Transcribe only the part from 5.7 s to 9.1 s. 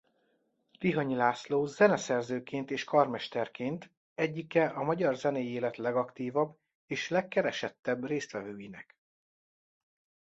legaktívabb és legkeresettebb résztvevőinek.